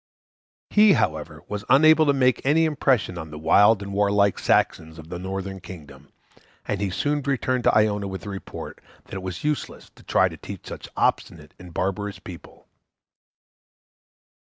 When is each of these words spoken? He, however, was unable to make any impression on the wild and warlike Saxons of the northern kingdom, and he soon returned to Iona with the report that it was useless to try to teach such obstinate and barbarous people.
He, 0.71 0.93
however, 0.93 1.43
was 1.47 1.63
unable 1.69 2.07
to 2.07 2.11
make 2.13 2.43
any 2.43 2.65
impression 2.65 3.19
on 3.19 3.29
the 3.29 3.37
wild 3.37 3.83
and 3.83 3.93
warlike 3.93 4.39
Saxons 4.39 4.97
of 4.97 5.09
the 5.09 5.19
northern 5.19 5.59
kingdom, 5.59 6.11
and 6.67 6.81
he 6.81 6.89
soon 6.89 7.21
returned 7.21 7.65
to 7.65 7.75
Iona 7.77 8.07
with 8.07 8.21
the 8.21 8.29
report 8.29 8.81
that 9.05 9.13
it 9.13 9.21
was 9.21 9.43
useless 9.43 9.91
to 9.91 10.01
try 10.01 10.27
to 10.27 10.37
teach 10.37 10.65
such 10.65 10.89
obstinate 10.97 11.53
and 11.59 11.71
barbarous 11.71 12.17
people. 12.17 12.65